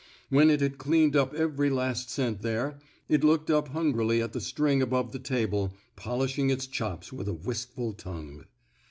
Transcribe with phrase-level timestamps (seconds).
[0.31, 4.41] When it had cleaned up every last scent there, it looked up hungrily at the
[4.41, 8.45] string above the table, polishing its chops with a wistful tongue.